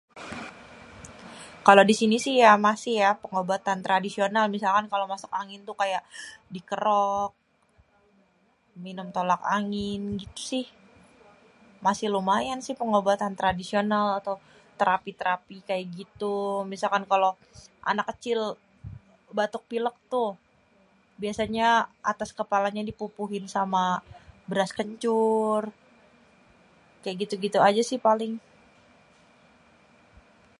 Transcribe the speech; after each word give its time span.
Kalo 1.67 1.81
di 1.89 1.95
sini 2.01 2.17
sih 2.25 2.33
ya 2.43 2.51
masih 2.67 2.93
ya 3.03 3.09
pengobatan 3.23 3.79
tradisional, 3.85 4.45
misalnya 4.55 4.81
kalo 4.93 5.03
masuk 5.13 5.31
angin 5.41 5.61
tuh 5.67 5.75
kan 5.79 5.87
dikerok, 6.55 7.31
minum 8.83 9.07
tolak 9.15 9.41
angin, 9.57 10.01
gitu 10.21 10.39
sih. 10.51 10.65
Masih 11.85 12.07
lumayan 12.15 12.59
sih 12.65 12.75
pengobatan 12.81 13.33
tradisional 13.39 14.05
ato 14.19 14.33
terapi-terapi 14.79 15.57
kayak 15.67 15.85
gitu, 15.99 16.35
misalkan 16.71 17.03
kalo 17.11 17.29
anak 17.91 18.05
kecil 18.11 18.39
batuk 19.37 19.63
pilek 19.71 19.95
itu, 20.07 20.25
biasanya 21.21 21.67
atas 22.11 22.29
kepalanya 22.39 22.83
dipupuhin 22.89 23.45
sama 23.55 23.83
beras 24.49 24.71
kencur. 24.77 25.61
Kayak 27.03 27.17
gitu-gitu 27.25 27.59
aja 27.69 27.81
sih 27.89 27.99
paling. 28.07 28.33